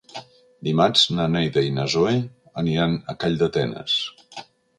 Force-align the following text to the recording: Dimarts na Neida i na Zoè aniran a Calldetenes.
Dimarts 0.67 1.03
na 1.17 1.27
Neida 1.33 1.63
i 1.67 1.75
na 1.75 1.85
Zoè 1.97 2.15
aniran 2.63 2.97
a 3.15 3.17
Calldetenes. 3.25 4.01